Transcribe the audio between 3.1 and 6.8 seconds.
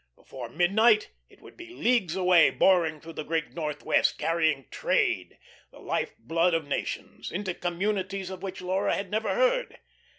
the Great Northwest, carrying Trade the life blood of